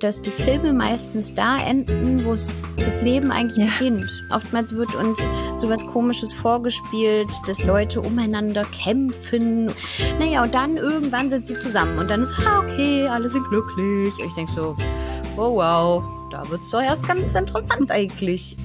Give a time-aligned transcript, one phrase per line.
[0.00, 3.72] dass die Filme meistens da enden, wo das Leben eigentlich ja.
[3.78, 4.10] beginnt.
[4.30, 9.70] Oftmals wird uns sowas Komisches vorgespielt, dass Leute umeinander kämpfen.
[10.18, 14.12] Naja, und dann irgendwann sind sie zusammen und dann ist, ah, okay, alle sind glücklich.
[14.18, 14.76] Und ich denke so,
[15.36, 18.56] oh wow, da wird es doch erst ganz interessant eigentlich.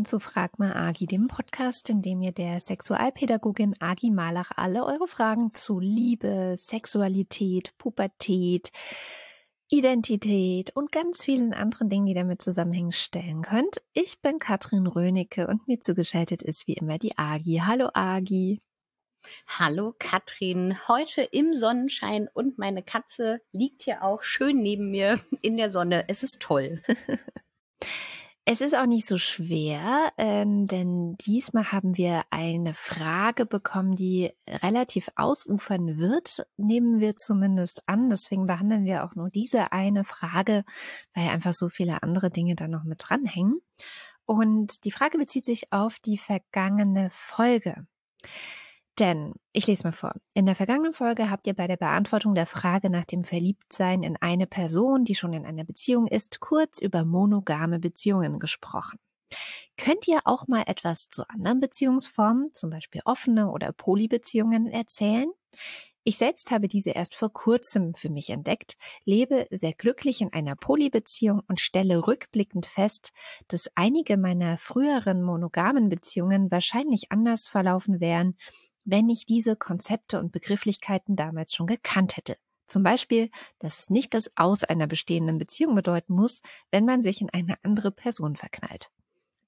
[0.00, 4.86] Willkommen zu Frag mal Agi, dem Podcast, in dem ihr der Sexualpädagogin Agi Malach alle
[4.86, 8.70] eure Fragen zu Liebe, Sexualität, Pubertät,
[9.68, 13.82] Identität und ganz vielen anderen Dingen, die damit zusammenhängen, stellen könnt.
[13.92, 17.60] Ich bin Katrin Rönecke und mir zugeschaltet ist wie immer die Agi.
[17.66, 18.62] Hallo Agi.
[19.46, 25.58] Hallo Katrin, heute im Sonnenschein und meine Katze liegt hier auch schön neben mir in
[25.58, 26.08] der Sonne.
[26.08, 26.80] Es ist toll.
[28.46, 34.32] Es ist auch nicht so schwer, ähm, denn diesmal haben wir eine Frage bekommen, die
[34.48, 38.08] relativ ausufern wird, nehmen wir zumindest an.
[38.08, 40.64] Deswegen behandeln wir auch nur diese eine Frage,
[41.14, 43.60] weil einfach so viele andere Dinge da noch mit dranhängen.
[44.24, 47.86] Und die Frage bezieht sich auf die vergangene Folge.
[49.00, 52.44] Denn, ich lese mal vor, in der vergangenen Folge habt ihr bei der Beantwortung der
[52.44, 57.06] Frage nach dem Verliebtsein in eine Person, die schon in einer Beziehung ist, kurz über
[57.06, 58.98] monogame Beziehungen gesprochen.
[59.78, 65.30] Könnt ihr auch mal etwas zu anderen Beziehungsformen, zum Beispiel offene oder Polybeziehungen, erzählen?
[66.04, 70.56] Ich selbst habe diese erst vor kurzem für mich entdeckt, lebe sehr glücklich in einer
[70.56, 73.12] Polybeziehung und stelle rückblickend fest,
[73.48, 78.36] dass einige meiner früheren monogamen Beziehungen wahrscheinlich anders verlaufen wären,
[78.84, 82.36] wenn ich diese Konzepte und Begrifflichkeiten damals schon gekannt hätte.
[82.66, 87.20] Zum Beispiel, dass es nicht das Aus einer bestehenden Beziehung bedeuten muss, wenn man sich
[87.20, 88.90] in eine andere Person verknallt.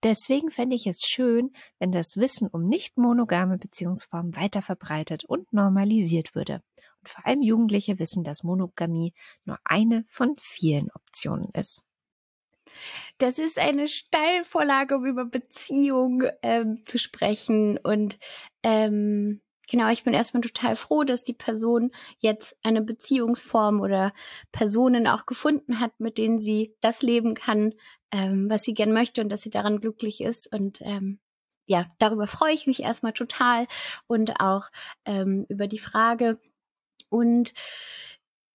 [0.03, 5.53] Deswegen fände ich es schön, wenn das Wissen um nicht monogame Beziehungsformen weiter verbreitet und
[5.53, 6.62] normalisiert würde.
[7.00, 9.14] Und vor allem Jugendliche wissen, dass Monogamie
[9.44, 11.82] nur eine von vielen Optionen ist.
[13.19, 17.78] Das ist eine Steilvorlage, um über Beziehung ähm, zu sprechen.
[17.78, 18.19] Und
[18.62, 24.12] ähm, genau, ich bin erstmal total froh, dass die Person jetzt eine Beziehungsform oder
[24.50, 27.75] Personen auch gefunden hat, mit denen sie das leben kann,
[28.12, 30.53] ähm, was sie gern möchte und dass sie daran glücklich ist.
[30.53, 31.21] Und ähm,
[31.66, 33.66] ja, darüber freue ich mich erstmal total
[34.06, 34.69] und auch
[35.05, 36.41] ähm, über die Frage.
[37.09, 37.53] Und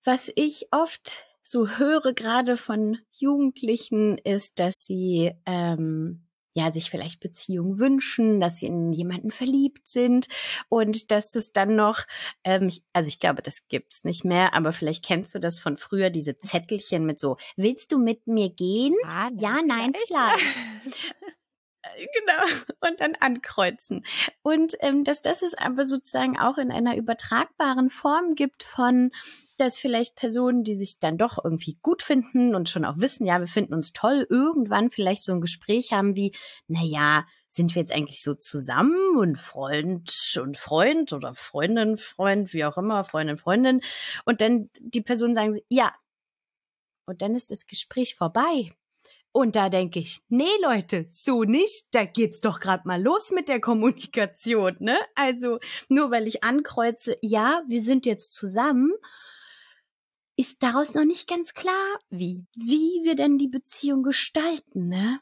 [0.03, 7.21] was ich oft so höre gerade von Jugendlichen, ist, dass sie ähm, ja sich vielleicht
[7.21, 10.27] Beziehungen wünschen, dass sie in jemanden verliebt sind
[10.67, 12.01] und dass das dann noch,
[12.43, 16.09] ähm, also ich glaube, das gibt's nicht mehr, aber vielleicht kennst du das von früher,
[16.09, 18.95] diese Zettelchen mit so, willst du mit mir gehen?
[19.05, 20.59] Ah, ja, nein, vielleicht.
[22.13, 22.43] genau,
[22.81, 24.05] und dann ankreuzen.
[24.41, 29.11] Und ähm, dass das es aber sozusagen auch in einer übertragbaren Form gibt von,
[29.57, 33.39] dass vielleicht Personen, die sich dann doch irgendwie gut finden und schon auch wissen, ja,
[33.39, 36.33] wir finden uns toll, irgendwann vielleicht so ein Gespräch haben wie,
[36.67, 42.53] na ja, sind wir jetzt eigentlich so zusammen und Freund und Freund oder Freundin, Freund,
[42.53, 43.81] wie auch immer, Freundin, Freundin.
[44.25, 45.93] Und dann die Personen sagen so, ja.
[47.07, 48.73] Und dann ist das Gespräch vorbei.
[49.37, 51.89] Und da denke ich, nee, Leute, so nicht.
[51.91, 54.97] Da geht's doch gerade mal los mit der Kommunikation, ne?
[55.13, 55.59] Also,
[55.89, 58.93] nur weil ich ankreuze, ja, wir sind jetzt zusammen
[60.39, 65.19] ist daraus noch nicht ganz klar, wie, wie wir denn die Beziehung gestalten, ne?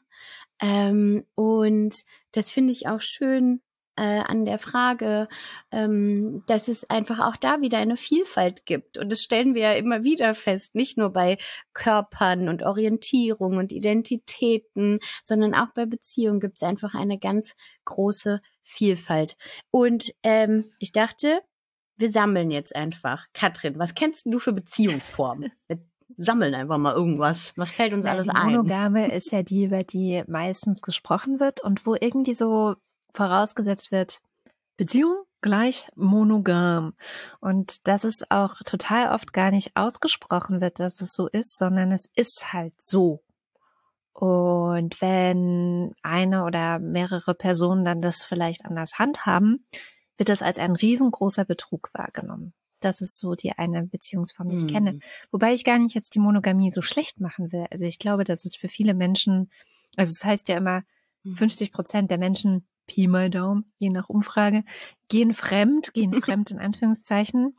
[0.60, 1.94] Ähm, und
[2.32, 3.60] das finde ich auch schön
[3.96, 5.28] äh, an der Frage,
[5.72, 8.98] ähm, dass es einfach auch da wieder eine Vielfalt gibt.
[8.98, 11.38] Und das stellen wir ja immer wieder fest, nicht nur bei
[11.72, 17.54] Körpern und Orientierung und Identitäten, sondern auch bei Beziehungen gibt es einfach eine ganz
[17.84, 19.36] große Vielfalt.
[19.70, 21.40] Und ähm, ich dachte,
[21.96, 23.26] wir sammeln jetzt einfach.
[23.32, 25.50] Katrin, was kennst du für Beziehungsformen?
[25.68, 27.52] Wir sammeln einfach mal irgendwas.
[27.56, 28.52] Was fällt uns alles ein?
[28.52, 32.76] Monogame ist ja die, über die meistens gesprochen wird und wo irgendwie so
[33.16, 34.20] vorausgesetzt wird,
[34.76, 36.94] Beziehung gleich monogam.
[37.40, 41.92] Und dass es auch total oft gar nicht ausgesprochen wird, dass es so ist, sondern
[41.92, 43.22] es ist halt so.
[44.12, 49.66] Und wenn eine oder mehrere Personen dann das vielleicht anders handhaben,
[50.16, 52.54] wird das als ein riesengroßer Betrug wahrgenommen.
[52.80, 54.68] Das ist so die eine Beziehungsform, die ich mhm.
[54.68, 54.98] kenne.
[55.30, 57.66] Wobei ich gar nicht jetzt die Monogamie so schlecht machen will.
[57.70, 59.50] Also ich glaube, dass es für viele Menschen,
[59.96, 60.82] also es heißt ja immer,
[61.34, 61.72] 50 mhm.
[61.72, 64.64] Prozent der Menschen Pi mal Daumen, je nach Umfrage,
[65.08, 67.54] gehen fremd, gehen fremd in Anführungszeichen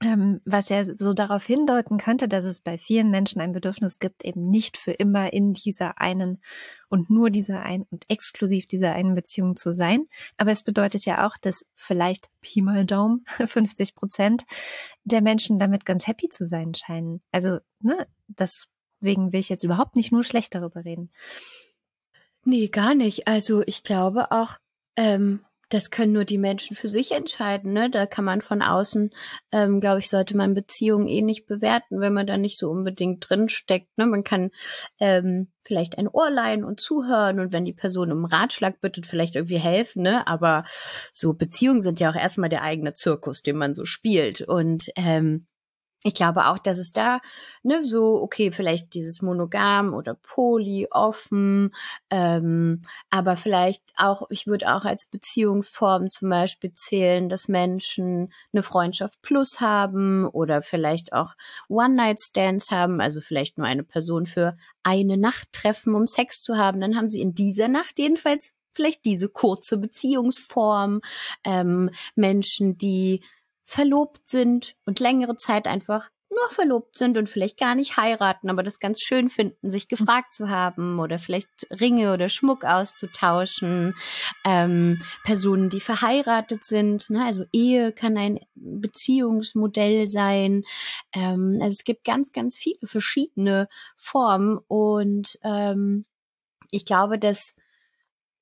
[0.00, 4.24] ähm, was ja so darauf hindeuten könnte, dass es bei vielen Menschen ein Bedürfnis gibt,
[4.24, 6.40] eben nicht für immer in dieser einen
[6.88, 10.06] und nur dieser einen und exklusiv dieser einen Beziehung zu sein.
[10.36, 14.44] Aber es bedeutet ja auch, dass vielleicht Pi mal Daumen 50 Prozent
[15.04, 17.20] der Menschen damit ganz happy zu sein scheinen.
[17.32, 21.10] Also, ne, deswegen will ich jetzt überhaupt nicht nur schlecht darüber reden.
[22.48, 23.28] Nee, gar nicht.
[23.28, 24.56] Also ich glaube auch,
[24.96, 27.74] ähm, das können nur die Menschen für sich entscheiden.
[27.74, 27.90] Ne?
[27.90, 29.10] Da kann man von außen,
[29.52, 33.28] ähm, glaube ich, sollte man Beziehungen eh nicht bewerten, wenn man da nicht so unbedingt
[33.28, 33.98] drin steckt.
[33.98, 34.06] Ne?
[34.06, 34.50] Man kann
[34.98, 39.36] ähm, vielleicht ein Ohr leihen und zuhören und wenn die Person um Ratschlag bittet, vielleicht
[39.36, 40.00] irgendwie helfen.
[40.00, 40.26] Ne?
[40.26, 40.64] Aber
[41.12, 44.40] so Beziehungen sind ja auch erstmal der eigene Zirkus, den man so spielt.
[44.40, 45.44] Und ähm,
[46.04, 47.20] ich glaube auch, dass es da
[47.64, 51.74] ne, so, okay, vielleicht dieses Monogam oder Poly, offen,
[52.10, 58.62] ähm, aber vielleicht auch, ich würde auch als Beziehungsform zum Beispiel zählen, dass Menschen eine
[58.62, 61.34] Freundschaft plus haben oder vielleicht auch
[61.68, 66.80] One-Night-Stands haben, also vielleicht nur eine Person für eine Nacht treffen, um Sex zu haben.
[66.80, 71.00] Dann haben sie in dieser Nacht jedenfalls vielleicht diese kurze Beziehungsform.
[71.42, 73.22] Ähm, Menschen, die
[73.68, 78.62] verlobt sind und längere Zeit einfach nur verlobt sind und vielleicht gar nicht heiraten, aber
[78.62, 83.94] das ganz schön finden, sich gefragt zu haben oder vielleicht Ringe oder Schmuck auszutauschen.
[84.42, 87.22] Ähm, Personen, die verheiratet sind, ne?
[87.22, 90.64] also Ehe kann ein Beziehungsmodell sein.
[91.12, 93.68] Ähm, also es gibt ganz, ganz viele verschiedene
[93.98, 96.06] Formen und ähm,
[96.70, 97.54] ich glaube, dass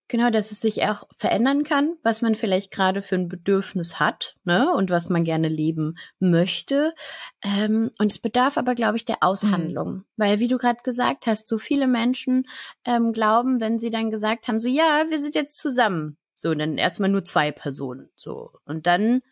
[0.08, 4.36] Genau, dass es sich auch verändern kann, was man vielleicht gerade für ein Bedürfnis hat,
[4.44, 6.94] ne, und was man gerne leben möchte.
[7.42, 9.92] Ähm, und es bedarf aber, glaube ich, der Aushandlung.
[9.92, 10.04] Mhm.
[10.16, 12.46] Weil, wie du gerade gesagt hast, so viele Menschen
[12.84, 16.16] ähm, glauben, wenn sie dann gesagt haben, so, ja, wir sind jetzt zusammen.
[16.36, 18.08] So, dann erstmal nur zwei Personen.
[18.14, 18.52] So.
[18.64, 19.22] Und dann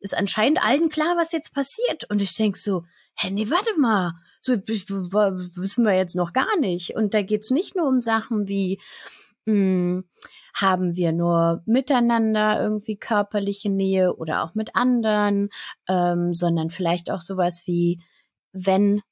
[0.00, 2.10] ist anscheinend allen klar, was jetzt passiert.
[2.10, 2.84] Und ich denk so,
[3.14, 4.14] hä, nee, warte mal.
[4.40, 6.96] So, wissen wir jetzt noch gar nicht.
[6.96, 8.80] Und da geht's nicht nur um Sachen wie,
[9.46, 10.04] hm,
[10.54, 15.50] haben wir nur miteinander irgendwie körperliche Nähe oder auch mit anderen,
[15.88, 18.00] ähm, sondern vielleicht auch sowas wie,
[18.52, 19.02] wenn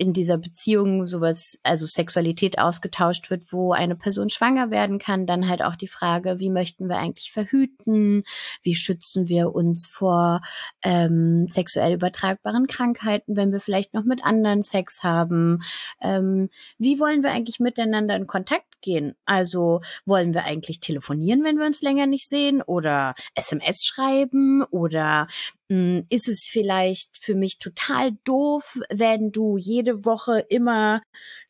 [0.00, 5.46] in dieser Beziehung sowas, also Sexualität ausgetauscht wird, wo eine Person schwanger werden kann, dann
[5.46, 8.24] halt auch die Frage, wie möchten wir eigentlich verhüten,
[8.62, 10.40] wie schützen wir uns vor
[10.82, 15.58] ähm, sexuell übertragbaren Krankheiten, wenn wir vielleicht noch mit anderen Sex haben,
[16.00, 16.48] ähm,
[16.78, 19.16] wie wollen wir eigentlich miteinander in Kontakt gehen?
[19.26, 25.26] Also wollen wir eigentlich telefonieren, wenn wir uns länger nicht sehen oder SMS schreiben oder
[25.70, 31.00] ist es vielleicht für mich total doof, wenn du jede Woche immer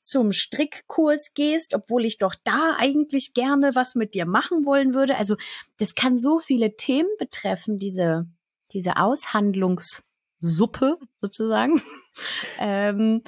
[0.02, 5.16] zum Strickkurs gehst, obwohl ich doch da eigentlich gerne was mit dir machen wollen würde.
[5.16, 5.36] Also
[5.78, 8.26] das kann so viele Themen betreffen, diese,
[8.72, 11.80] diese Aushandlungssuppe sozusagen.
[12.58, 13.22] ähm,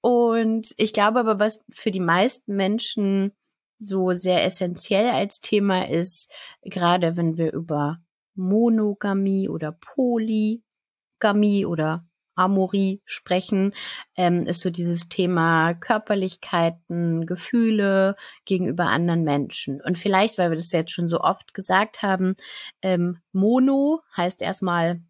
[0.00, 3.32] und ich glaube aber, was für die meisten Menschen
[3.80, 6.30] so sehr essentiell als Thema ist,
[6.62, 7.98] gerade wenn wir über
[8.36, 12.06] Monogamie oder Polygamie oder
[12.36, 13.72] Amorie sprechen,
[14.14, 19.80] ähm, ist so dieses Thema Körperlichkeiten, Gefühle gegenüber anderen Menschen.
[19.80, 22.36] Und vielleicht, weil wir das jetzt schon so oft gesagt haben,
[22.82, 25.00] ähm, Mono heißt erstmal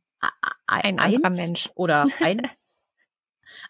[0.66, 2.42] ein anderer Mensch oder ein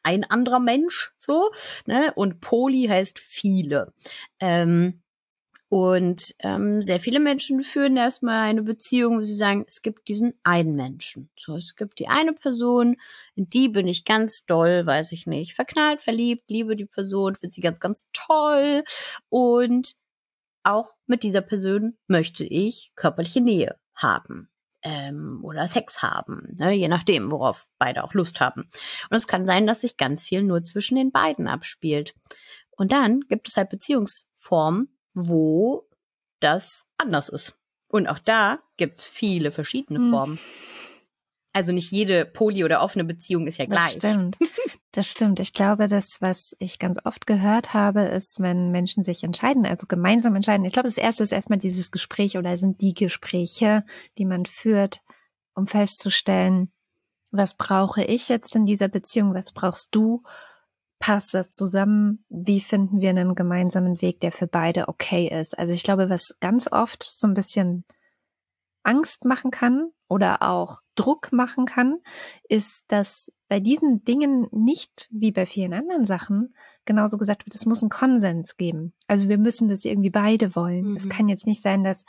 [0.02, 1.50] ein anderer Mensch so,
[1.86, 2.12] ne?
[2.14, 3.92] Und Poly heißt viele.
[4.40, 5.02] Ähm,
[5.68, 10.35] und ähm, sehr viele Menschen führen erstmal eine Beziehung, wo sie sagen, es gibt diesen
[10.44, 11.28] einen Menschen.
[11.37, 12.96] So, es gibt die eine Person,
[13.35, 17.52] in die bin ich ganz doll, weiß ich nicht, verknallt, verliebt, liebe die Person, finde
[17.52, 18.85] sie ganz, ganz toll.
[19.28, 19.96] Und
[20.62, 24.49] auch mit dieser Person möchte ich körperliche Nähe haben
[24.82, 26.73] ähm, oder Sex haben, ne?
[26.75, 28.70] je nachdem, worauf beide auch Lust haben.
[29.11, 32.14] Und es kann sein, dass sich ganz viel nur zwischen den beiden abspielt.
[32.70, 35.88] Und dann gibt es halt Beziehungsformen, wo
[36.40, 37.58] das anders ist.
[37.88, 40.11] Und auch da gibt's viele verschiedene hm.
[40.11, 40.38] Formen.
[41.52, 43.99] Also nicht jede poly- oder offene Beziehung ist ja gleich.
[43.99, 44.38] Das stimmt.
[44.92, 45.40] Das stimmt.
[45.40, 49.87] Ich glaube, das, was ich ganz oft gehört habe, ist, wenn Menschen sich entscheiden, also
[49.87, 50.64] gemeinsam entscheiden.
[50.64, 53.85] Ich glaube, das erste ist erstmal dieses Gespräch oder sind die Gespräche,
[54.16, 55.02] die man führt,
[55.54, 56.73] um festzustellen,
[57.30, 60.23] was brauche ich jetzt in dieser Beziehung, was brauchst du
[60.98, 62.24] passt das zusammen?
[62.28, 65.58] Wie finden wir einen gemeinsamen Weg, der für beide okay ist?
[65.58, 67.84] Also ich glaube, was ganz oft so ein bisschen
[68.82, 71.98] Angst machen kann oder auch Druck machen kann,
[72.48, 77.66] ist, dass bei diesen Dingen nicht wie bei vielen anderen Sachen genauso gesagt wird, es
[77.66, 78.92] muss einen Konsens geben.
[79.08, 80.90] Also wir müssen das irgendwie beide wollen.
[80.90, 80.96] Mhm.
[80.96, 82.04] Es kann jetzt nicht sein, dass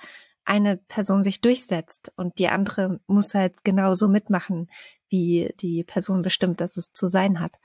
[0.46, 4.70] eine Person sich durchsetzt und die andere muss halt genauso mitmachen,
[5.10, 7.60] wie die Person bestimmt, dass es zu sein hat.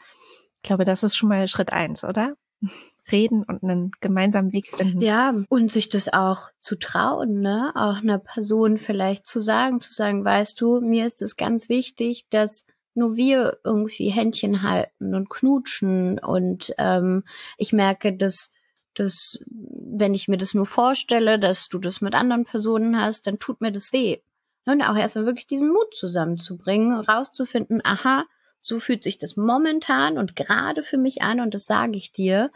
[0.62, 2.30] Ich glaube, das ist schon mal Schritt eins, oder?
[3.10, 5.00] Reden und einen gemeinsamen Weg finden.
[5.00, 7.72] Ja, und sich das auch zu trauen, ne?
[7.74, 12.26] Auch einer Person vielleicht zu sagen, zu sagen, weißt du, mir ist es ganz wichtig,
[12.30, 12.64] dass
[12.94, 17.24] nur wir irgendwie Händchen halten und knutschen und ähm,
[17.56, 18.52] ich merke, dass
[18.94, 23.38] dass wenn ich mir das nur vorstelle, dass du das mit anderen Personen hast, dann
[23.38, 24.18] tut mir das weh.
[24.66, 28.26] Und auch erstmal wirklich diesen Mut zusammenzubringen, rauszufinden, aha,
[28.62, 32.50] so fühlt sich das momentan und gerade für mich an und das sage ich dir.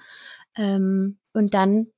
[0.56, 1.88] Ähm, und dann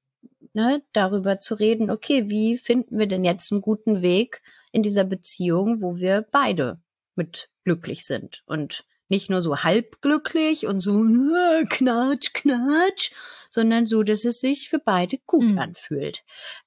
[0.55, 5.05] ne, darüber zu reden, okay, wie finden wir denn jetzt einen guten Weg in dieser
[5.05, 6.81] Beziehung, wo wir beide
[7.15, 13.13] mit glücklich sind und nicht nur so halb glücklich und so äh, knatsch, knatsch,
[13.51, 15.59] sondern so, dass es sich für beide gut mhm.
[15.59, 16.25] anfühlt.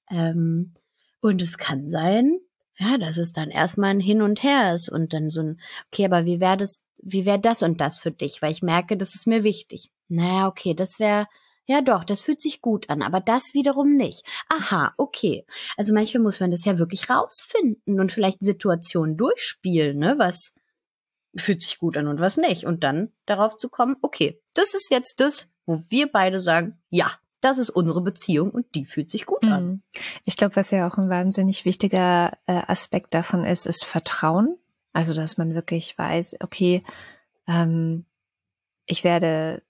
[0.09, 0.75] Ähm,
[1.21, 2.39] und es kann sein,
[2.81, 5.61] ja, dass es dann erstmal ein Hin und Her ist und dann so ein,
[5.91, 8.41] okay, aber wie wäre das, wie wäre das und das für dich?
[8.41, 9.91] Weil ich merke, das ist mir wichtig.
[10.07, 11.27] Naja, okay, das wäre,
[11.67, 14.25] ja doch, das fühlt sich gut an, aber das wiederum nicht.
[14.49, 15.45] Aha, okay.
[15.77, 20.55] Also manchmal muss man das ja wirklich rausfinden und vielleicht Situationen durchspielen, ne, was
[21.35, 22.65] fühlt sich gut an und was nicht.
[22.65, 27.11] Und dann darauf zu kommen, okay, das ist jetzt das, wo wir beide sagen, ja,
[27.41, 29.65] das ist unsere Beziehung und die fühlt sich gut an.
[29.65, 29.81] Mhm.
[30.25, 34.57] Ich glaube, was ja auch ein wahnsinnig wichtiger äh, Aspekt davon ist, ist Vertrauen.
[34.93, 36.83] Also, dass man wirklich weiß, okay,
[37.47, 38.05] ähm,
[38.85, 39.63] ich werde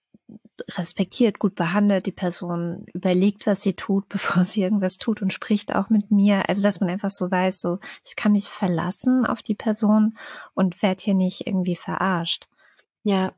[0.69, 5.73] respektiert, gut behandelt, die Person überlegt, was sie tut, bevor sie irgendwas tut und spricht
[5.73, 6.49] auch mit mir.
[6.49, 10.17] Also, dass man einfach so weiß, so, ich kann mich verlassen auf die Person
[10.53, 12.47] und werde hier nicht irgendwie verarscht.
[13.03, 13.33] Ja,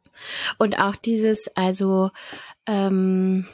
[0.57, 2.11] und auch dieses, also,
[2.65, 3.47] ähm,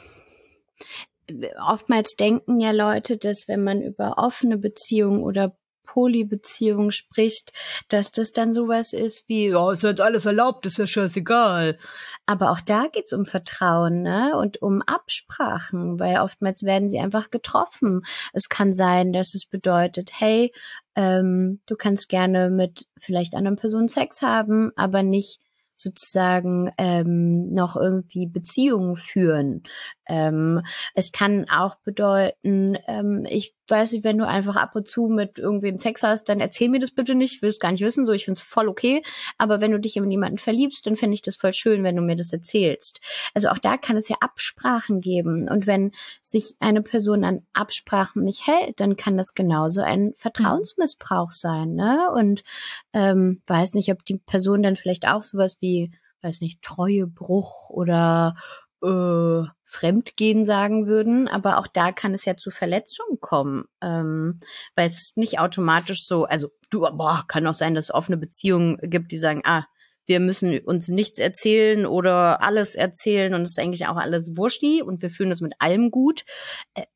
[1.64, 5.56] oftmals denken ja Leute, dass wenn man über offene Beziehungen oder
[5.90, 7.52] Polybeziehung spricht,
[7.88, 11.78] dass das dann sowas ist wie, ja, ist jetzt alles erlaubt, ist ja scheißegal.
[12.26, 14.36] Aber auch da geht's um Vertrauen, ne?
[14.36, 18.02] Und um Absprachen, weil oftmals werden sie einfach getroffen.
[18.32, 20.52] Es kann sein, dass es bedeutet, hey,
[20.94, 25.40] ähm, du kannst gerne mit vielleicht anderen Personen Sex haben, aber nicht
[25.80, 29.62] sozusagen ähm, noch irgendwie Beziehungen führen.
[30.06, 30.62] Ähm,
[30.94, 35.38] es kann auch bedeuten, ähm, ich weiß nicht, wenn du einfach ab und zu mit
[35.38, 38.06] irgendwem Sex hast, dann erzähl mir das bitte nicht, ich will es gar nicht wissen,
[38.06, 39.02] so ich finde es voll okay.
[39.38, 42.02] Aber wenn du dich in jemanden verliebst, dann finde ich das voll schön, wenn du
[42.02, 43.00] mir das erzählst.
[43.34, 45.48] Also auch da kann es ja Absprachen geben.
[45.48, 51.32] Und wenn sich eine Person an Absprachen nicht hält, dann kann das genauso ein Vertrauensmissbrauch
[51.32, 51.74] sein.
[51.74, 52.10] Ne?
[52.14, 52.42] Und
[52.92, 58.36] ähm, weiß nicht, ob die Person dann vielleicht auch sowas wie weiß nicht, Treuebruch oder
[58.82, 64.40] äh, Fremdgehen sagen würden, aber auch da kann es ja zu Verletzungen kommen, ähm,
[64.74, 68.16] weil es ist nicht automatisch so, also du, boah, kann auch sein, dass es offene
[68.16, 69.64] Beziehungen gibt, die sagen, ah,
[70.06, 74.82] wir müssen uns nichts erzählen oder alles erzählen und es ist eigentlich auch alles wurschti
[74.82, 76.24] und wir fühlen uns mit allem gut.
[76.74, 76.86] Äh,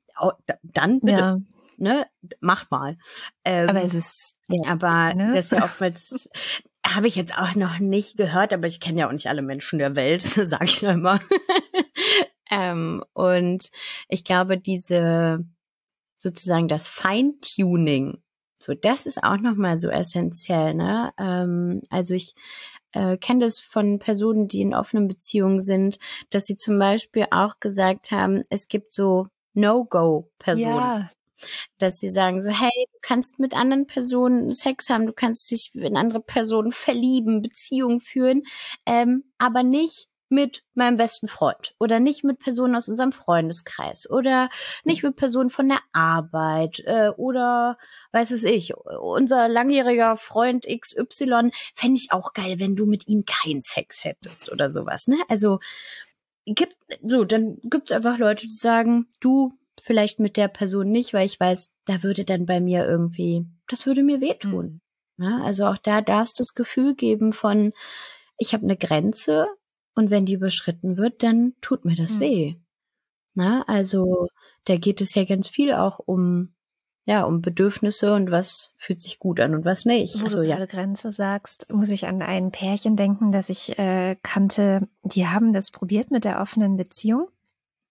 [0.62, 1.12] dann bitte.
[1.12, 1.38] Ja.
[1.76, 2.06] Ne,
[2.40, 2.96] macht mal.
[3.44, 5.32] Ähm, aber es ist, ja, aber ne?
[5.34, 6.28] das ist ja oftmals,
[6.86, 9.78] habe ich jetzt auch noch nicht gehört, aber ich kenne ja auch nicht alle Menschen
[9.78, 11.20] der Welt, sage ich ja immer.
[12.50, 13.70] ähm, und
[14.08, 15.44] ich glaube, diese
[16.18, 18.22] sozusagen das Feintuning,
[18.58, 20.74] so das ist auch noch mal so essentiell.
[20.74, 21.12] Ne?
[21.18, 22.34] Ähm, also ich
[22.92, 25.98] äh, kenne das von Personen, die in offenen Beziehungen sind,
[26.30, 30.76] dass sie zum Beispiel auch gesagt haben, es gibt so No-Go-Personen.
[30.76, 31.10] Ja
[31.78, 35.70] dass sie sagen so, hey, du kannst mit anderen Personen Sex haben, du kannst dich
[35.74, 38.42] in andere Personen verlieben, Beziehungen führen,
[38.86, 44.48] ähm, aber nicht mit meinem besten Freund oder nicht mit Personen aus unserem Freundeskreis oder
[44.82, 47.78] nicht mit Personen von der Arbeit äh, oder
[48.12, 53.24] weiß es ich, unser langjähriger Freund XY fände ich auch geil, wenn du mit ihm
[53.24, 55.18] keinen Sex hättest oder sowas, ne?
[55.28, 55.60] Also
[56.46, 61.26] gibt so, dann gibt's einfach Leute, die sagen, du vielleicht mit der Person nicht, weil
[61.26, 64.80] ich weiß, da würde dann bei mir irgendwie, das würde mir wehtun.
[65.16, 65.24] Mhm.
[65.24, 67.72] Ja, also auch da darf es das Gefühl geben von,
[68.36, 69.46] ich habe eine Grenze
[69.94, 72.20] und wenn die überschritten wird, dann tut mir das mhm.
[72.20, 72.54] weh.
[73.34, 74.28] Na, also
[74.64, 76.54] da geht es ja ganz viel auch um
[77.06, 80.20] ja, um Bedürfnisse und was fühlt sich gut an und was nicht.
[80.20, 80.56] Wo also, du ja.
[80.56, 84.88] gerade Grenze sagst, muss ich an ein Pärchen denken, das ich äh, kannte.
[85.02, 87.28] Die haben das probiert mit der offenen Beziehung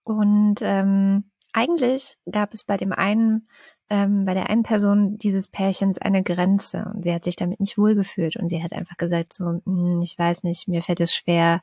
[0.03, 3.47] und ähm, eigentlich gab es bei dem einen,
[3.89, 7.77] ähm, bei der einen Person dieses Pärchens eine Grenze und sie hat sich damit nicht
[7.77, 11.61] wohlgefühlt und sie hat einfach gesagt so, hm, ich weiß nicht, mir fällt es schwer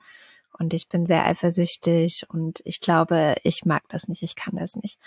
[0.59, 4.76] und ich bin sehr eifersüchtig und ich glaube, ich mag das nicht, ich kann das
[4.76, 4.99] nicht.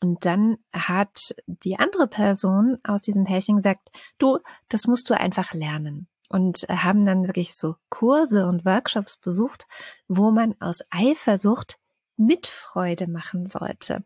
[0.00, 5.52] Und dann hat die andere Person aus diesem Pärchen gesagt, du, das musst du einfach
[5.54, 6.08] lernen.
[6.28, 9.66] Und haben dann wirklich so Kurse und Workshops besucht,
[10.08, 11.78] wo man aus Eifersucht
[12.16, 14.04] Mitfreude machen sollte.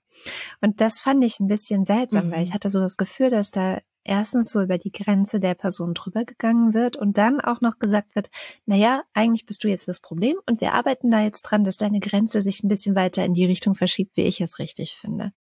[0.61, 2.33] Und das fand ich ein bisschen seltsam, mhm.
[2.33, 5.95] weil ich hatte so das Gefühl, dass da erstens so über die Grenze der Person
[5.95, 8.31] drüber gegangen wird und dann auch noch gesagt wird,
[8.67, 12.01] naja, eigentlich bist du jetzt das Problem und wir arbeiten da jetzt dran, dass deine
[12.01, 15.33] Grenze sich ein bisschen weiter in die Richtung verschiebt, wie ich es richtig finde.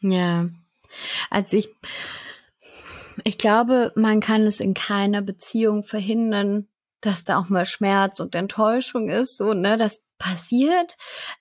[0.00, 0.48] Ja,
[1.30, 1.68] also ich,
[3.24, 6.68] ich glaube, man kann es in keiner Beziehung verhindern,
[7.00, 10.96] dass da auch mal Schmerz und Enttäuschung ist, so, ne, das passiert.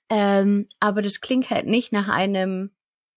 [0.09, 2.75] Ähm, aber das klingt halt nicht nach einem,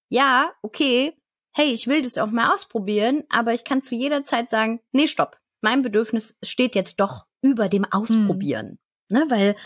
[0.08, 1.14] ja, okay,
[1.52, 5.08] hey, ich will das auch mal ausprobieren, aber ich kann zu jeder Zeit sagen, nee,
[5.08, 5.38] stopp.
[5.60, 8.78] Mein Bedürfnis steht jetzt doch über dem Ausprobieren.
[9.08, 9.16] Mhm.
[9.16, 9.56] Ne, weil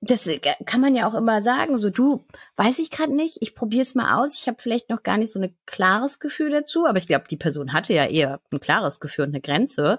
[0.00, 0.28] das
[0.66, 2.26] kann man ja auch immer sagen, so du,
[2.56, 4.38] weiß ich gerade nicht, ich probiere es mal aus.
[4.38, 7.36] Ich habe vielleicht noch gar nicht so ein klares Gefühl dazu, aber ich glaube, die
[7.36, 9.98] Person hatte ja eher ein klares Gefühl und eine Grenze.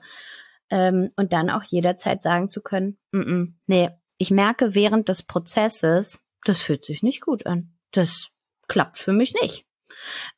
[0.70, 5.24] Ähm, und dann auch jederzeit sagen zu können, mm -mm, nee, ich merke während des
[5.24, 7.74] Prozesses, das fühlt sich nicht gut an.
[7.92, 8.30] Das
[8.68, 9.66] klappt für mich nicht.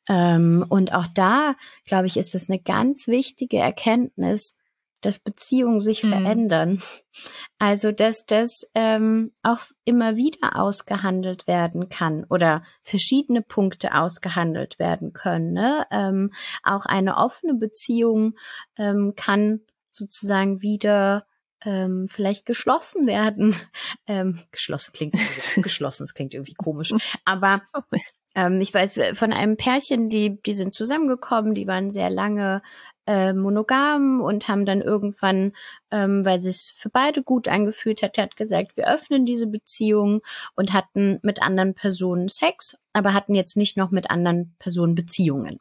[0.08, 4.56] Ähm, und auch da, glaube ich, ist es eine ganz wichtige Erkenntnis,
[5.00, 6.10] dass Beziehungen sich mhm.
[6.10, 6.82] verändern.
[7.58, 15.12] Also, dass das ähm, auch immer wieder ausgehandelt werden kann oder verschiedene Punkte ausgehandelt werden
[15.12, 15.52] können.
[15.52, 15.86] Ne?
[15.90, 16.32] Ähm,
[16.62, 18.36] auch eine offene Beziehung
[18.76, 19.60] ähm, kann
[20.00, 21.26] sozusagen wieder
[21.64, 23.54] ähm, vielleicht geschlossen werden.
[24.06, 25.14] Ähm, geschlossen klingt
[25.62, 26.92] geschlossen, das klingt irgendwie komisch.
[27.24, 27.62] Aber
[28.34, 32.60] ähm, ich weiß von einem Pärchen, die, die sind zusammengekommen, die waren sehr lange
[33.06, 35.52] äh, monogam und haben dann irgendwann,
[35.90, 40.22] ähm, weil es für beide gut angefühlt hat, hat gesagt, wir öffnen diese Beziehung
[40.54, 45.60] und hatten mit anderen Personen Sex, aber hatten jetzt nicht noch mit anderen Personen Beziehungen.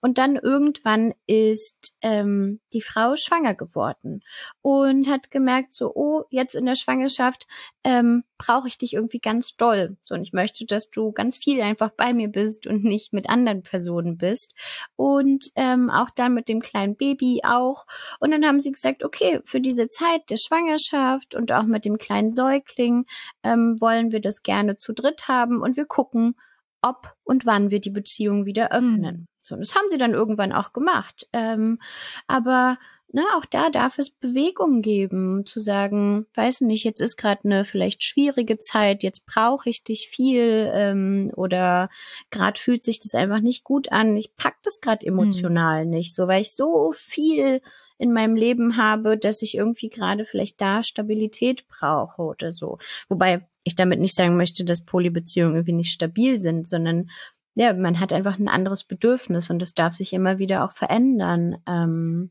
[0.00, 4.22] Und dann irgendwann ist ähm, die Frau schwanger geworden
[4.62, 7.46] und hat gemerkt, so, oh, jetzt in der Schwangerschaft
[7.84, 9.96] ähm, brauche ich dich irgendwie ganz doll.
[10.02, 13.28] So, und ich möchte, dass du ganz viel einfach bei mir bist und nicht mit
[13.28, 14.54] anderen Personen bist.
[14.96, 17.86] Und ähm, auch dann mit dem kleinen Baby auch.
[18.18, 21.98] Und dann haben sie gesagt, okay, für diese Zeit der Schwangerschaft und auch mit dem
[21.98, 23.06] kleinen Säugling
[23.42, 26.34] ähm, wollen wir das gerne zu dritt haben und wir gucken,
[26.82, 29.16] ob und wann wir die Beziehung wieder öffnen.
[29.16, 29.26] Mhm.
[29.40, 31.28] So, und das haben sie dann irgendwann auch gemacht.
[31.32, 31.78] Ähm,
[32.26, 32.78] aber
[33.12, 37.64] ne, auch da darf es Bewegung geben, zu sagen, weiß nicht, jetzt ist gerade eine
[37.64, 41.90] vielleicht schwierige Zeit, jetzt brauche ich dich viel ähm, oder
[42.30, 45.14] gerade fühlt sich das einfach nicht gut an, ich pack das gerade hm.
[45.14, 45.90] emotional mhm.
[45.90, 47.60] nicht, so weil ich so viel
[47.98, 52.78] in meinem Leben habe, dass ich irgendwie gerade vielleicht da Stabilität brauche oder so.
[53.10, 57.10] Wobei ich damit nicht sagen möchte, dass Polybeziehungen irgendwie nicht stabil sind, sondern
[57.54, 61.58] ja, man hat einfach ein anderes Bedürfnis und das darf sich immer wieder auch verändern.
[61.66, 62.30] Ähm,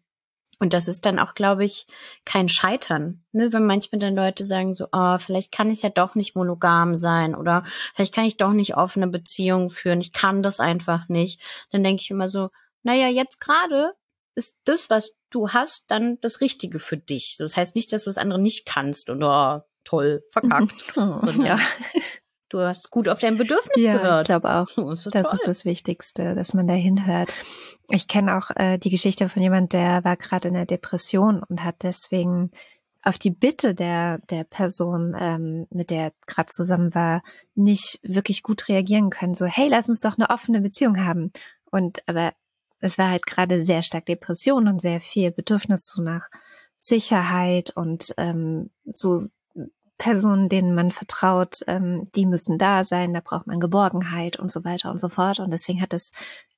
[0.59, 1.87] und das ist dann auch, glaube ich,
[2.25, 3.23] kein Scheitern.
[3.31, 3.53] Ne?
[3.53, 7.33] Wenn manchmal dann Leute sagen so, oh, vielleicht kann ich ja doch nicht monogam sein
[7.33, 7.63] oder
[7.95, 11.41] vielleicht kann ich doch nicht offene Beziehungen führen, ich kann das einfach nicht.
[11.71, 12.49] Dann denke ich immer so,
[12.83, 13.93] naja, jetzt gerade
[14.35, 17.37] ist das, was du hast, dann das Richtige für dich.
[17.39, 20.93] Das heißt nicht, dass du das andere nicht kannst und oh, toll, verkackt.
[20.95, 21.59] ja.
[22.49, 24.21] Du hast gut auf dein Bedürfnis ja, gehört.
[24.21, 24.67] Ich glaube auch.
[24.77, 27.33] Oh, ist das ist das Wichtigste, dass man da hinhört.
[27.89, 31.63] Ich kenne auch äh, die Geschichte von jemand, der war gerade in der Depression und
[31.63, 32.51] hat deswegen
[33.01, 37.23] auf die Bitte der, der Person, ähm, mit der er gerade zusammen war,
[37.55, 39.33] nicht wirklich gut reagieren können.
[39.33, 41.31] So, hey, lass uns doch eine offene Beziehung haben.
[41.71, 42.33] Und aber
[42.79, 46.29] es war halt gerade sehr stark Depression und sehr viel Bedürfnis so nach
[46.79, 49.27] Sicherheit und ähm, so
[49.99, 54.63] Personen, denen man vertraut, ähm, die müssen da sein, da braucht man Geborgenheit und so
[54.63, 55.39] weiter und so fort.
[55.39, 56.11] Und deswegen hat es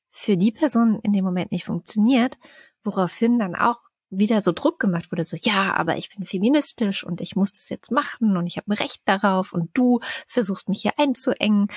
[0.10, 2.38] für die Person in dem Moment nicht funktioniert,
[2.84, 3.80] woraufhin dann auch
[4.12, 7.70] wieder so Druck gemacht wurde, so ja, aber ich bin feministisch und ich muss das
[7.70, 11.68] jetzt machen und ich habe ein Recht darauf und du versuchst mich hier einzuengen.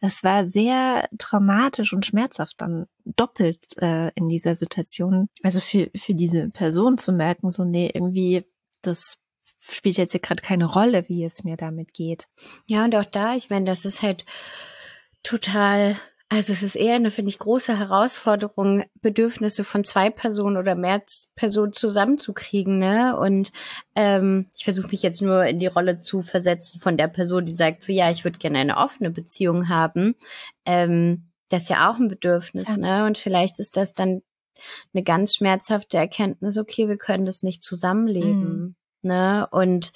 [0.00, 5.28] Das war sehr traumatisch und schmerzhaft dann doppelt äh, in dieser Situation.
[5.42, 8.46] Also für, für diese Person zu merken, so nee, irgendwie
[8.80, 9.18] das
[9.70, 12.28] spielt jetzt hier gerade keine Rolle, wie es mir damit geht.
[12.66, 14.24] Ja, und auch da, ich meine, das ist halt
[15.22, 15.96] total
[16.32, 21.02] also es ist eher eine, finde ich, große Herausforderung, Bedürfnisse von zwei Personen oder mehr
[21.34, 22.78] Personen zusammenzukriegen.
[22.78, 23.14] Ne?
[23.18, 23.52] Und
[23.94, 27.52] ähm, ich versuche mich jetzt nur in die Rolle zu versetzen von der Person, die
[27.52, 30.14] sagt, so ja, ich würde gerne eine offene Beziehung haben.
[30.64, 32.76] Ähm, das ist ja auch ein Bedürfnis, ja.
[32.78, 33.04] ne?
[33.04, 34.22] Und vielleicht ist das dann
[34.94, 38.40] eine ganz schmerzhafte Erkenntnis, okay, wir können das nicht zusammenleben.
[38.40, 38.76] Mhm.
[39.02, 39.46] Ne?
[39.50, 39.92] Und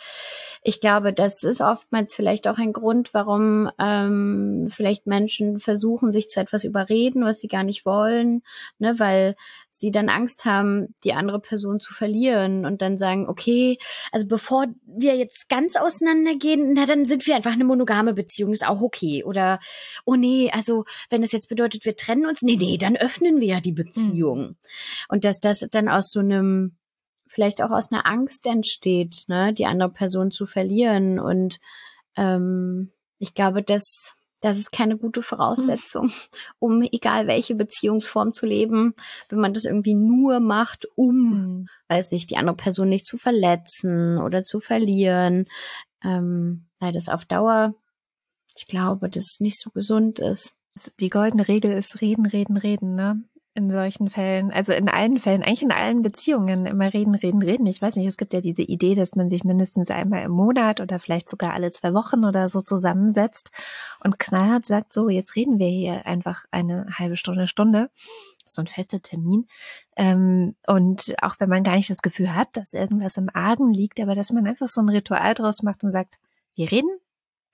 [0.62, 6.28] ich glaube, das ist oftmals vielleicht auch ein Grund, warum ähm, vielleicht Menschen versuchen, sich
[6.28, 8.42] zu etwas überreden, was sie gar nicht wollen,
[8.80, 9.36] ne, weil
[9.70, 13.78] sie dann Angst haben, die andere Person zu verlieren und dann sagen, okay,
[14.10, 18.66] also bevor wir jetzt ganz auseinandergehen, na dann sind wir einfach eine monogame Beziehung, ist
[18.66, 19.22] auch okay.
[19.22, 19.60] Oder,
[20.04, 23.46] oh nee, also wenn das jetzt bedeutet, wir trennen uns, nee, nee, dann öffnen wir
[23.46, 24.40] ja die Beziehung.
[24.40, 24.56] Mhm.
[25.08, 26.76] Und dass das dann aus so einem,
[27.26, 31.18] vielleicht auch aus einer Angst entsteht, ne, die andere Person zu verlieren.
[31.18, 31.58] Und
[32.16, 36.10] ähm, ich glaube, das das ist keine gute Voraussetzung,
[36.58, 38.94] um egal welche Beziehungsform zu leben,
[39.28, 41.68] wenn man das irgendwie nur macht, um, mhm.
[41.88, 45.46] weiß nicht, die andere Person nicht zu verletzen oder zu verlieren,
[46.04, 47.74] ähm, weil das auf Dauer,
[48.56, 50.56] ich glaube, das nicht so gesund ist.
[51.00, 53.22] Die goldene Regel ist reden, reden, reden, ne?
[53.56, 57.66] In solchen Fällen, also in allen Fällen, eigentlich in allen Beziehungen immer reden, reden, reden.
[57.66, 60.80] Ich weiß nicht, es gibt ja diese Idee, dass man sich mindestens einmal im Monat
[60.80, 63.50] oder vielleicht sogar alle zwei Wochen oder so zusammensetzt
[64.04, 67.90] und knallhart sagt, so, jetzt reden wir hier einfach eine halbe Stunde, Stunde.
[68.46, 69.46] So ein fester Termin.
[69.96, 73.98] Ähm, und auch wenn man gar nicht das Gefühl hat, dass irgendwas im Argen liegt,
[74.00, 76.16] aber dass man einfach so ein Ritual draus macht und sagt,
[76.54, 76.90] wir reden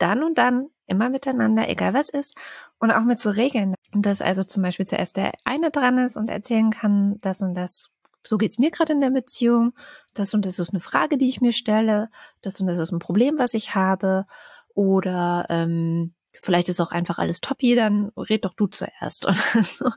[0.02, 2.36] dann und dann immer miteinander, egal was ist,
[2.78, 6.28] und auch mit so Regeln, dass also zum Beispiel zuerst der eine dran ist und
[6.28, 7.88] erzählen kann, das und das,
[8.24, 9.72] so geht's mir gerade in der Beziehung,
[10.12, 12.10] das und das ist eine Frage, die ich mir stelle,
[12.42, 14.26] das und das ist ein Problem, was ich habe,
[14.74, 19.88] oder ähm, vielleicht ist auch einfach alles toppi, dann red doch du zuerst oder so.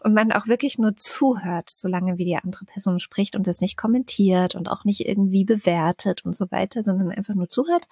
[0.00, 3.78] Und man auch wirklich nur zuhört, solange wie die andere Person spricht und das nicht
[3.78, 7.86] kommentiert und auch nicht irgendwie bewertet und so weiter, sondern einfach nur zuhört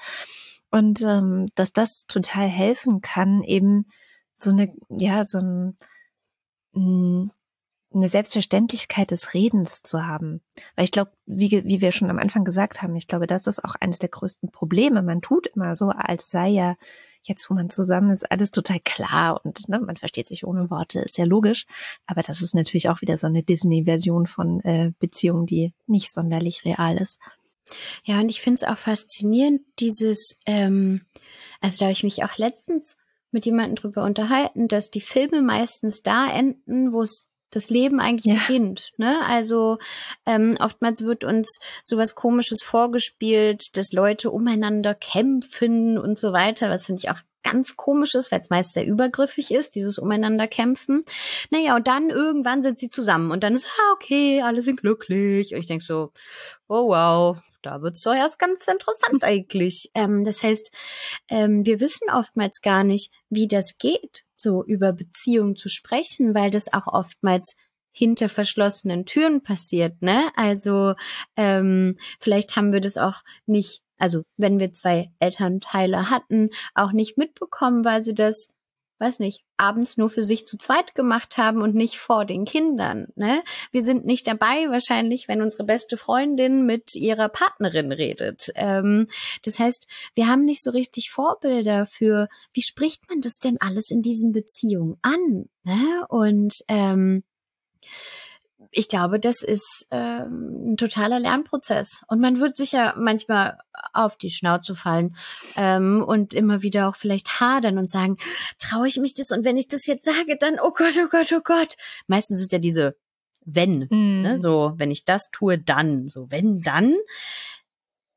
[0.72, 3.87] und ähm, dass das total helfen kann, eben
[4.35, 5.76] so eine, ja, so ein,
[6.72, 7.30] hm,
[7.94, 10.40] eine Selbstverständlichkeit des Redens zu haben.
[10.74, 13.62] Weil ich glaube, wie, wie wir schon am Anfang gesagt haben, ich glaube, das ist
[13.62, 15.02] auch eines der größten Probleme.
[15.02, 16.76] Man tut immer so, als sei ja
[17.22, 21.00] jetzt, wo man zusammen ist, alles total klar und ne, man versteht sich ohne Worte,
[21.00, 21.66] ist ja logisch.
[22.06, 26.64] Aber das ist natürlich auch wieder so eine Disney-Version von äh, Beziehungen, die nicht sonderlich
[26.64, 27.20] real ist.
[28.05, 31.07] Ja, und ich finde es auch faszinierend, dieses, ähm,
[31.61, 32.96] also da habe ich mich auch letztens
[33.31, 38.35] mit jemandem drüber unterhalten, dass die Filme meistens da enden, wo es das Leben eigentlich
[38.35, 38.41] ja.
[38.47, 38.93] beginnt.
[38.97, 39.21] Ne?
[39.25, 39.79] Also
[40.27, 46.87] ähm, oftmals wird uns sowas Komisches vorgespielt, dass Leute umeinander kämpfen und so weiter, was
[46.87, 51.05] finde ich auch ganz komisch ist, weil es meist sehr übergriffig ist, dieses umeinander kämpfen.
[51.51, 55.53] Naja, und dann irgendwann sind sie zusammen und dann ist, ah, okay, alle sind glücklich.
[55.53, 56.12] Und ich denke so,
[56.69, 59.91] oh wow, da wird's doch erst ganz interessant eigentlich.
[59.95, 60.73] Ähm, das heißt,
[61.29, 66.51] ähm, wir wissen oftmals gar nicht, wie das geht, so über Beziehungen zu sprechen, weil
[66.51, 67.57] das auch oftmals
[67.90, 70.31] hinter verschlossenen Türen passiert, ne?
[70.37, 70.95] Also
[71.37, 77.16] ähm, vielleicht haben wir das auch nicht, also wenn wir zwei Elternteile hatten, auch nicht
[77.16, 78.55] mitbekommen, weil sie das
[79.03, 83.09] weiß nicht, abends nur für sich zu zweit gemacht haben und nicht vor den Kindern.
[83.17, 83.43] Ne?
[83.73, 88.53] Wir sind nicht dabei wahrscheinlich, wenn unsere beste Freundin mit ihrer Partnerin redet.
[88.55, 89.09] Ähm,
[89.45, 93.91] das heißt, wir haben nicht so richtig Vorbilder für, wie spricht man das denn alles
[93.91, 95.49] in diesen Beziehungen an?
[95.65, 96.07] Ne?
[96.09, 97.25] Und ähm,
[98.70, 102.03] ich glaube, das ist ähm, ein totaler Lernprozess.
[102.09, 103.59] Und man wird sicher manchmal
[103.92, 105.16] auf die Schnauze fallen
[105.57, 108.16] ähm, und immer wieder auch vielleicht hadern und sagen,
[108.59, 109.31] traue ich mich das?
[109.31, 111.77] Und wenn ich das jetzt sage, dann, oh Gott, oh Gott, oh Gott.
[112.07, 112.96] Meistens ist ja diese
[113.44, 114.22] wenn, mm.
[114.22, 114.38] ne?
[114.38, 116.94] so, wenn ich das tue, dann, so, wenn, dann.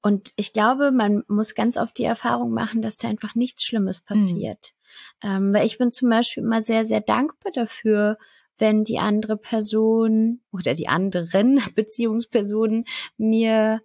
[0.02, 4.02] Und ich glaube, man muss ganz oft die Erfahrung machen, dass da einfach nichts Schlimmes
[4.02, 4.06] mm.
[4.06, 4.74] passiert.
[5.24, 5.28] Mm.
[5.28, 8.18] Ähm, weil ich bin zum Beispiel immer sehr, sehr dankbar dafür,
[8.58, 12.86] wenn die andere Person oder die anderen Beziehungspersonen
[13.18, 13.82] mir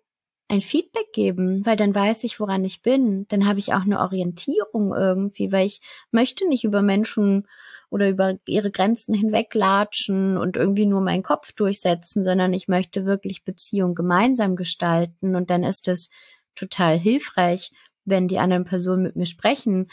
[0.48, 3.26] ein Feedback geben, weil dann weiß ich, woran ich bin.
[3.28, 5.80] Dann habe ich auch eine Orientierung irgendwie, weil ich
[6.10, 7.46] möchte nicht über Menschen
[7.88, 13.44] oder über ihre Grenzen hinweglatschen und irgendwie nur meinen Kopf durchsetzen, sondern ich möchte wirklich
[13.44, 16.10] Beziehung gemeinsam gestalten und dann ist es
[16.56, 17.70] total hilfreich,
[18.04, 19.88] wenn die anderen Personen mit mir sprechen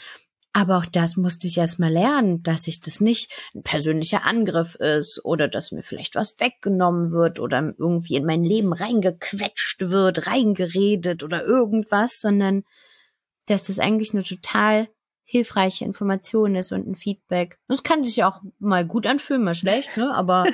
[0.52, 4.74] aber auch das musste ich erst mal lernen, dass ich das nicht ein persönlicher Angriff
[4.76, 10.26] ist oder dass mir vielleicht was weggenommen wird oder irgendwie in mein Leben reingequetscht wird,
[10.26, 12.64] reingeredet oder irgendwas, sondern
[13.46, 14.88] dass das eigentlich eine total
[15.24, 17.58] hilfreiche Information ist und ein Feedback.
[17.68, 20.14] Das kann sich ja auch mal gut anfühlen, mal schlecht, ne?
[20.14, 20.46] Aber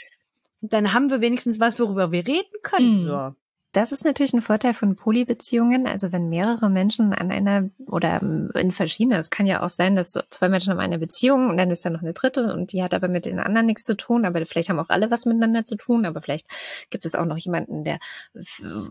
[0.60, 3.04] dann haben wir wenigstens was, worüber wir reden können.
[3.04, 3.06] Mm.
[3.06, 3.34] So.
[3.74, 5.86] Das ist natürlich ein Vorteil von Polybeziehungen.
[5.86, 10.12] Also wenn mehrere Menschen an einer oder in verschiedenen, es kann ja auch sein, dass
[10.30, 12.94] zwei Menschen haben eine Beziehung und dann ist da noch eine dritte und die hat
[12.94, 15.76] aber mit den anderen nichts zu tun, aber vielleicht haben auch alle was miteinander zu
[15.76, 16.46] tun, aber vielleicht
[16.90, 17.98] gibt es auch noch jemanden, der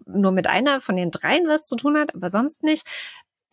[0.05, 2.85] nur mit einer von den dreien was zu tun hat, aber sonst nicht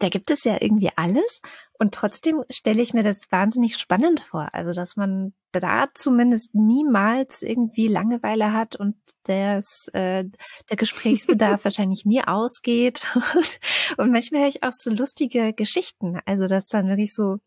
[0.00, 1.40] da gibt es ja irgendwie alles.
[1.78, 4.48] Und trotzdem stelle ich mir das wahnsinnig spannend vor.
[4.52, 10.24] Also, dass man da zumindest niemals irgendwie Langeweile hat und das, äh,
[10.68, 13.06] der Gesprächsbedarf wahrscheinlich nie ausgeht.
[13.96, 16.18] und manchmal höre ich auch so lustige Geschichten.
[16.26, 17.38] Also, dass dann wirklich so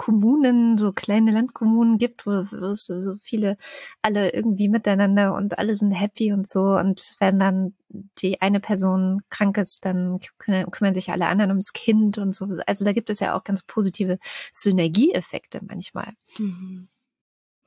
[0.00, 3.58] Kommunen, so kleine Landkommunen gibt, wo, wo so viele
[4.00, 6.60] alle irgendwie miteinander und alle sind happy und so.
[6.60, 7.74] Und wenn dann
[8.16, 12.48] die eine Person krank ist, dann kümmern, kümmern sich alle anderen ums Kind und so.
[12.66, 14.18] Also da gibt es ja auch ganz positive
[14.54, 16.14] Synergieeffekte manchmal.
[16.38, 16.88] Mhm.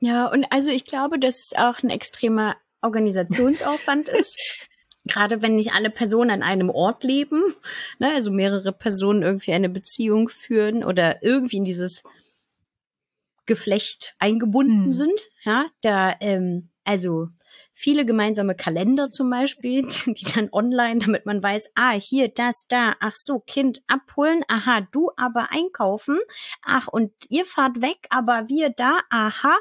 [0.00, 4.40] Ja, und also ich glaube, dass es auch ein extremer Organisationsaufwand ist.
[5.04, 7.54] Gerade wenn nicht alle Personen an einem Ort leben,
[8.00, 12.02] ne, also mehrere Personen irgendwie eine Beziehung führen oder irgendwie in dieses
[13.46, 14.92] Geflecht eingebunden mhm.
[14.92, 15.20] sind.
[15.44, 17.28] Ja, da, ähm, also
[17.72, 22.94] viele gemeinsame Kalender zum Beispiel, die dann online, damit man weiß, ah, hier, das, da,
[23.00, 26.18] ach so, Kind abholen, aha, du aber einkaufen,
[26.62, 29.56] ach, und ihr fahrt weg, aber wir da, aha.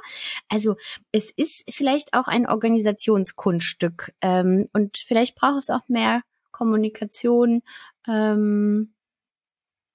[0.50, 0.76] Also
[1.12, 7.64] es ist vielleicht auch ein Organisationskunststück ähm, und vielleicht braucht es auch mehr Kommunikation.
[8.08, 8.94] Ähm,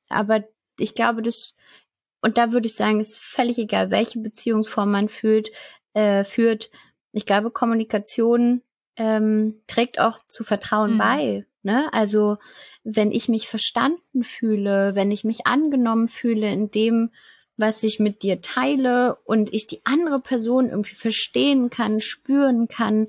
[0.09, 0.45] aber
[0.79, 1.55] ich glaube, das
[2.21, 5.51] und da würde ich sagen, ist völlig egal, welche Beziehungsform man führt,
[5.95, 6.71] äh, führt.
[7.13, 8.63] Ich glaube, Kommunikation
[8.97, 10.99] ähm, trägt auch zu Vertrauen mhm.
[10.99, 11.47] bei.
[11.63, 11.93] Ne?
[11.93, 12.39] Also
[12.83, 17.11] wenn ich mich verstanden fühle, wenn ich mich angenommen fühle in dem,
[17.57, 23.09] was ich mit dir teile und ich die andere Person irgendwie verstehen kann, spüren kann,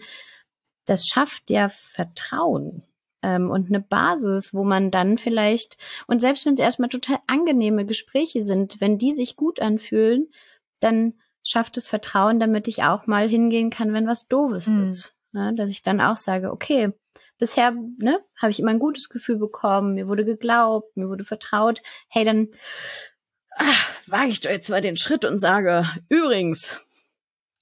[0.86, 2.84] das schafft ja Vertrauen
[3.22, 5.78] ähm, und eine Basis, wo man dann vielleicht,
[6.08, 10.28] und selbst wenn es erstmal total angenehme Gespräche sind, wenn die sich gut anfühlen,
[10.80, 14.90] dann schafft es Vertrauen, damit ich auch mal hingehen kann, wenn was Doofes mhm.
[14.90, 15.16] ist.
[15.32, 15.54] Ne?
[15.56, 16.94] Dass ich dann auch sage, okay,
[17.38, 21.82] bisher ne, habe ich immer ein gutes Gefühl bekommen, mir wurde geglaubt, mir wurde vertraut.
[22.10, 22.50] Hey, dann
[23.56, 26.80] ach, wage ich doch jetzt mal den Schritt und sage, übrigens,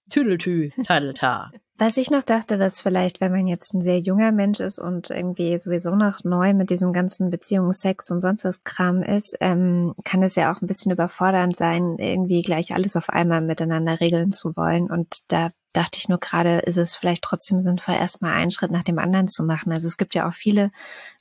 [0.09, 1.51] Tüdeltü, Tadelta.
[1.79, 5.11] Was ich noch dachte, was vielleicht, wenn man jetzt ein sehr junger Mensch ist und
[5.11, 10.23] irgendwie sowieso noch neu mit diesem ganzen Beziehungssex und sonst was Kram ist, ähm, kann
[10.23, 14.55] es ja auch ein bisschen überfordernd sein, irgendwie gleich alles auf einmal miteinander regeln zu
[14.55, 14.89] wollen.
[14.89, 18.83] Und da dachte ich nur gerade, ist es vielleicht trotzdem sinnvoll, erstmal einen Schritt nach
[18.83, 19.71] dem anderen zu machen.
[19.71, 20.71] Also es gibt ja auch viele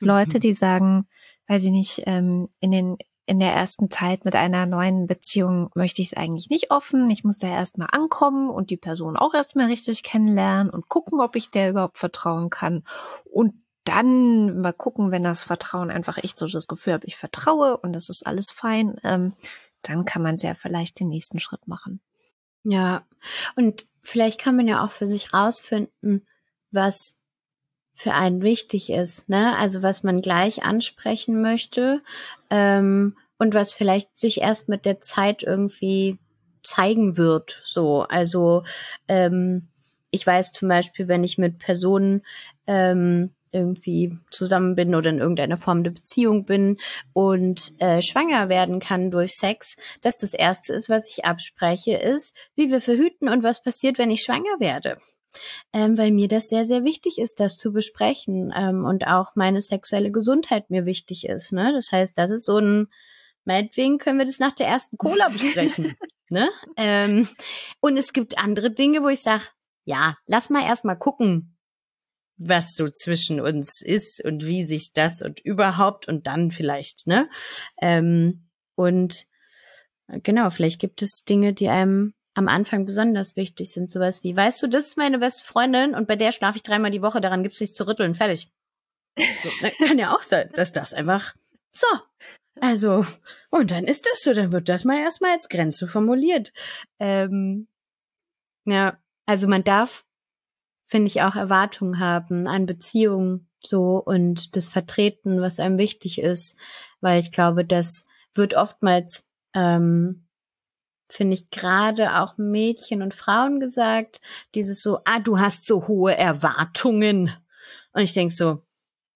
[0.01, 0.41] Leute, mhm.
[0.41, 1.07] die sagen,
[1.47, 6.01] weil sie nicht ähm, in den in der ersten Zeit mit einer neuen Beziehung möchte
[6.01, 7.11] ich es eigentlich nicht offen.
[7.11, 11.35] Ich muss da erstmal ankommen und die Person auch erstmal richtig kennenlernen und gucken, ob
[11.35, 12.85] ich der überhaupt vertrauen kann.
[13.25, 17.77] Und dann mal gucken, wenn das Vertrauen einfach echt so das Gefühl habe, ich vertraue
[17.77, 19.35] und das ist alles fein, ähm,
[19.83, 22.01] dann kann man sehr vielleicht den nächsten Schritt machen.
[22.63, 23.07] Ja,
[23.55, 26.27] und vielleicht kann man ja auch für sich rausfinden,
[26.71, 27.16] was
[27.97, 29.57] für einen wichtig ist, ne?
[29.57, 32.03] Also was man gleich ansprechen möchte
[32.51, 36.19] ähm, und was vielleicht sich erst mit der Zeit irgendwie
[36.63, 37.63] zeigen wird.
[37.65, 38.65] So, also
[39.09, 39.69] ähm,
[40.11, 42.23] ich weiß zum Beispiel, wenn ich mit Personen
[42.67, 46.77] ähm, irgendwie zusammen bin oder in irgendeiner Form der Beziehung bin
[47.15, 52.37] und äh, schwanger werden kann durch Sex, dass das erste ist, was ich abspreche, ist,
[52.57, 54.99] wie wir verhüten und was passiert, wenn ich schwanger werde
[55.73, 59.61] ähm, weil mir das sehr, sehr wichtig ist, das zu besprechen ähm, und auch meine
[59.61, 61.53] sexuelle Gesundheit mir wichtig ist.
[61.53, 61.73] Ne?
[61.73, 62.89] Das heißt, das ist so ein,
[63.45, 65.95] meinetwegen können wir das nach der ersten Cola besprechen.
[66.29, 66.49] ne?
[66.77, 67.29] Ähm,
[67.81, 69.45] und es gibt andere Dinge, wo ich sage,
[69.85, 71.57] ja, lass mal erstmal gucken,
[72.39, 77.31] was so zwischen uns ist und wie sich das und überhaupt und dann vielleicht, ne?
[77.81, 79.27] Ähm, und
[80.23, 83.91] genau, vielleicht gibt es Dinge, die einem am Anfang besonders wichtig sind.
[83.91, 86.91] Sowas wie, weißt du, das ist meine beste Freundin und bei der schlafe ich dreimal
[86.91, 88.53] die Woche, daran gibt's nichts zu rütteln, fertig.
[89.19, 91.35] So, kann ja auch sein, dass das einfach
[91.73, 91.87] so.
[92.61, 93.07] Also,
[93.51, 96.53] und dann ist das so, dann wird das mal erstmal als Grenze formuliert.
[96.99, 97.69] Ähm,
[98.67, 100.05] ja, also man darf,
[100.85, 106.59] finde ich, auch Erwartungen haben an Beziehungen so und das Vertreten, was einem wichtig ist,
[107.01, 110.26] weil ich glaube, das wird oftmals ähm,
[111.09, 114.21] finde ich, gerade auch Mädchen und Frauen gesagt,
[114.55, 117.33] dieses so, ah, du hast so hohe Erwartungen.
[117.93, 118.63] Und ich denke so,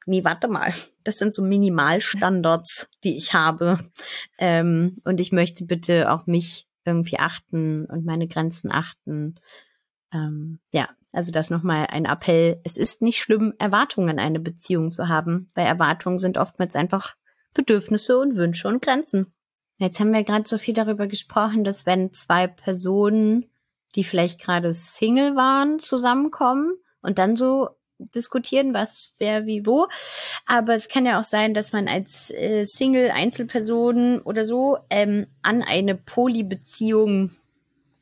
[0.07, 0.73] nee, warte mal,
[1.05, 3.79] das sind so Minimalstandards, die ich habe.
[4.39, 9.37] Ähm, und ich möchte bitte auch mich irgendwie achten und meine Grenzen achten.
[10.13, 12.61] Ähm, ja, Also das nochmal ein Appell.
[12.65, 17.17] Es ist nicht schlimm, Erwartungen an eine Beziehung zu haben, weil Erwartungen sind oftmals einfach
[17.53, 19.33] Bedürfnisse und Wünsche und Grenzen.
[19.81, 23.47] Jetzt haben wir gerade so viel darüber gesprochen, dass wenn zwei Personen,
[23.95, 29.87] die vielleicht gerade Single waren, zusammenkommen und dann so diskutieren, was wer wie wo.
[30.45, 35.27] Aber es kann ja auch sein, dass man als äh, Single, Einzelperson oder so ähm,
[35.41, 37.31] an eine Polybeziehung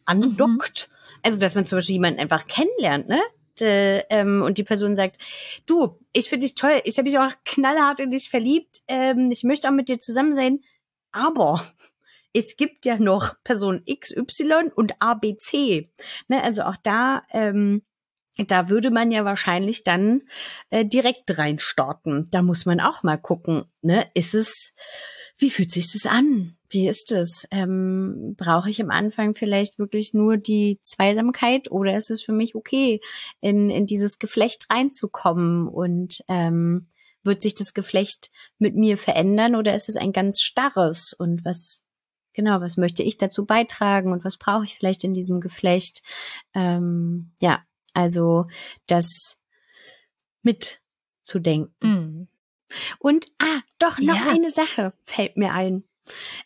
[0.05, 0.89] andockt.
[0.91, 1.21] Mhm.
[1.23, 3.21] Also dass man zum Beispiel jemanden einfach kennenlernt, ne?
[3.61, 5.19] De, ähm, und die Person sagt,
[5.67, 9.43] du, ich finde dich toll, ich habe mich auch knallhart in dich verliebt, ähm, ich
[9.43, 10.61] möchte auch mit dir zusammen sein,
[11.13, 11.65] aber
[12.33, 15.91] es gibt ja noch Person XY und ABC.
[16.29, 17.83] Ne, also auch da ähm,
[18.47, 20.23] da würde man ja wahrscheinlich dann
[20.71, 22.29] äh, direkt reinstarten.
[22.31, 24.07] Da muss man auch mal gucken, ne?
[24.15, 24.75] Ist es,
[25.39, 26.57] wie fühlt sich das an?
[26.71, 27.49] Wie ist es?
[27.51, 32.55] Ähm, Brauche ich am Anfang vielleicht wirklich nur die Zweisamkeit oder ist es für mich
[32.55, 33.01] okay,
[33.41, 36.89] in, in dieses Geflecht reinzukommen und ähm,
[37.29, 41.85] wird sich das Geflecht mit mir verändern oder ist es ein ganz starres und was
[42.33, 46.03] genau, was möchte ich dazu beitragen und was brauche ich vielleicht in diesem Geflecht?
[46.55, 47.65] Ähm, ja,
[47.95, 48.47] also
[48.87, 49.39] das
[50.43, 51.75] mitzudenken.
[51.81, 52.29] Mm.
[53.01, 54.31] Und, ah, doch, noch ja.
[54.31, 55.83] eine Sache fällt mir ein.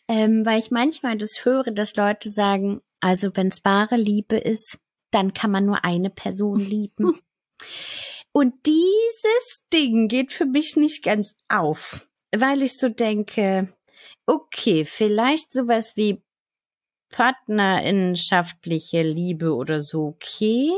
[0.07, 4.79] Ähm, weil ich manchmal das höre, dass Leute sagen, also wenn es wahre Liebe ist,
[5.11, 7.19] dann kann man nur eine Person lieben.
[8.33, 13.73] Und dieses Ding geht für mich nicht ganz auf, weil ich so denke,
[14.25, 16.21] okay, vielleicht sowas wie
[17.11, 20.71] partnerinnenschaftliche Liebe oder so, okay.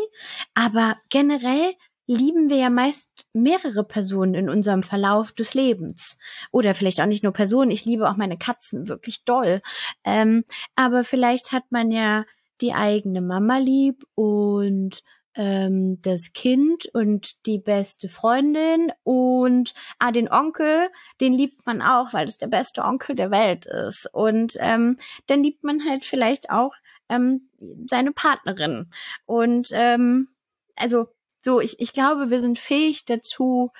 [0.53, 1.73] Aber generell
[2.07, 6.19] lieben wir ja meist mehrere Personen in unserem Verlauf des Lebens.
[6.51, 7.71] Oder vielleicht auch nicht nur Personen.
[7.71, 9.61] Ich liebe auch meine Katzen wirklich doll.
[10.03, 10.43] Ähm,
[10.75, 12.25] aber vielleicht hat man ja
[12.61, 15.01] die eigene Mama lieb und
[15.35, 22.13] ähm, das Kind und die beste Freundin und ah, den Onkel, den liebt man auch,
[22.13, 24.09] weil es der beste Onkel der Welt ist.
[24.13, 26.73] Und ähm, dann liebt man halt vielleicht auch
[27.09, 27.49] ähm,
[27.89, 28.89] seine Partnerin.
[29.25, 30.29] Und ähm,
[30.75, 31.07] also
[31.43, 33.71] so, ich, ich glaube, wir sind fähig dazu,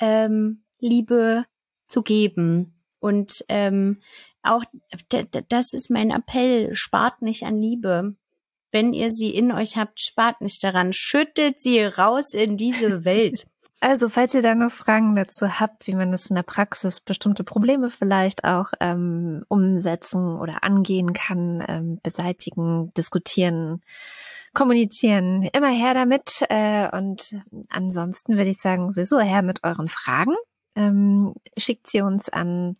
[0.00, 1.44] ähm, Liebe
[1.86, 2.82] zu geben.
[2.98, 4.00] Und ähm,
[4.42, 4.64] auch
[5.48, 8.16] das ist mein Appell, spart nicht an Liebe
[8.72, 10.92] wenn ihr sie in euch habt, spart nicht daran.
[10.92, 13.46] Schüttet sie raus in diese Welt.
[13.80, 17.42] Also, falls ihr da noch Fragen dazu habt, wie man das in der Praxis bestimmte
[17.42, 23.82] Probleme vielleicht auch ähm, umsetzen oder angehen kann, ähm, beseitigen, diskutieren,
[24.54, 26.44] kommunizieren, immer her damit.
[26.48, 27.34] Äh, und
[27.70, 30.36] ansonsten würde ich sagen, sowieso her mit euren Fragen.
[30.76, 32.76] Ähm, schickt sie uns an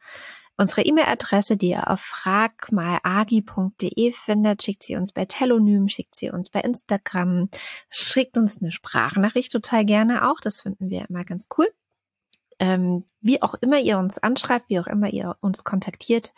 [0.56, 6.50] Unsere E-Mail-Adresse, die ihr auf fragmalagi.de findet, schickt sie uns bei Telonym, schickt sie uns
[6.50, 7.48] bei Instagram,
[7.88, 10.40] schickt uns eine Sprachnachricht total gerne auch.
[10.40, 11.68] Das finden wir immer ganz cool.
[12.58, 16.32] Ähm, wie auch immer ihr uns anschreibt, wie auch immer ihr uns kontaktiert,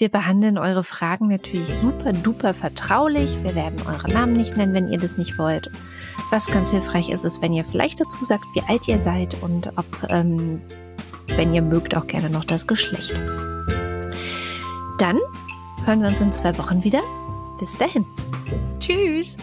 [0.00, 3.36] wir behandeln eure Fragen natürlich super duper vertraulich.
[3.44, 5.70] Wir werden eure Namen nicht nennen, wenn ihr das nicht wollt.
[6.30, 9.70] Was ganz hilfreich ist, ist, wenn ihr vielleicht dazu sagt, wie alt ihr seid und
[9.76, 10.62] ob ähm,
[11.36, 13.20] wenn ihr mögt, auch gerne noch das Geschlecht.
[14.98, 15.18] Dann
[15.84, 17.00] hören wir uns in zwei Wochen wieder.
[17.58, 18.04] Bis dahin.
[18.78, 19.36] Tschüss.